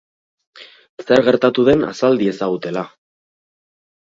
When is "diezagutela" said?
2.23-2.87